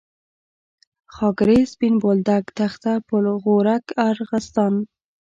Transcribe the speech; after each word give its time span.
خاکریز، 1.15 1.67
سپین 1.73 1.93
بولدک، 2.01 2.45
تخته 2.59 2.93
پل، 3.07 3.25
غورک، 3.43 3.85
ارغستان. 4.09 4.73